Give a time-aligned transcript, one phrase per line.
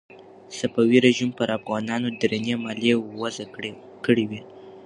[0.57, 3.45] صفوي رژیم پر افغانانو درنې مالیې وضع
[4.07, 4.41] کړې وې.